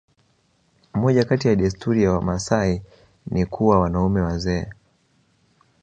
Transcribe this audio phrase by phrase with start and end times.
[0.93, 2.81] moja kati ya desturi ya wamaasai
[3.25, 4.67] ni kuwa wanaume wazee